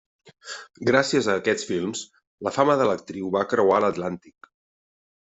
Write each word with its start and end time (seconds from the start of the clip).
Gràcies 0.89 1.27
a 1.27 1.35
aquests 1.41 1.67
films, 1.71 2.01
la 2.47 2.53
fama 2.55 2.79
de 2.79 2.87
l'actriu 2.91 3.29
va 3.37 3.45
creuar 3.53 3.79
l'Atlàntic. 3.87 4.51